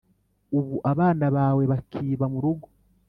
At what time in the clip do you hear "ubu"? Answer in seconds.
0.57-0.75